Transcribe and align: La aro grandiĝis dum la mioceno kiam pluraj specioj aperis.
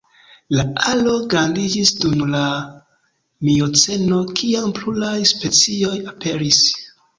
La 0.59 0.63
aro 0.91 1.11
grandiĝis 1.33 1.91
dum 1.99 2.23
la 2.37 2.41
mioceno 3.51 4.23
kiam 4.41 4.75
pluraj 4.81 5.15
specioj 5.35 5.95
aperis. 6.17 6.67